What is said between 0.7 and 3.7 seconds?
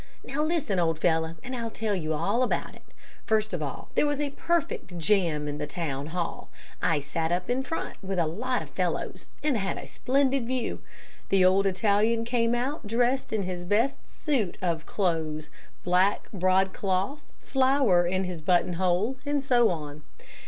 old fellow, and I'll tell you all about it. First of